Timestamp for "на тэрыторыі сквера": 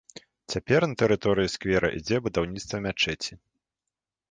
0.93-1.87